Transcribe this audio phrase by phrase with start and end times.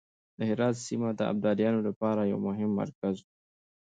[0.37, 3.25] د هرات سيمه د ابدالیانو لپاره يو مهم مرکز و.